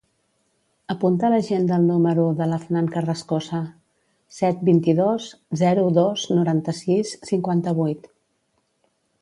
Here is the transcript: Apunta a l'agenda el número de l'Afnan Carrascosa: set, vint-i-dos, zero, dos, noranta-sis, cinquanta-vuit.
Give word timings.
Apunta 0.93 1.27
a 1.27 1.29
l'agenda 1.33 1.75
el 1.81 1.85
número 1.89 2.23
de 2.39 2.47
l'Afnan 2.53 2.87
Carrascosa: 2.95 3.61
set, 4.39 4.65
vint-i-dos, 4.73 5.29
zero, 5.63 5.87
dos, 5.99 6.27
noranta-sis, 6.39 7.17
cinquanta-vuit. 7.33 8.11